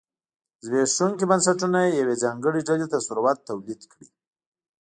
زبېښونکي 0.65 1.25
بنسټونه 1.31 1.79
یوې 1.99 2.15
ځانګړې 2.23 2.59
ډلې 2.67 2.87
ته 2.91 2.97
ثروت 3.07 3.37
تولید 3.49 3.81
کړي. 3.91 4.07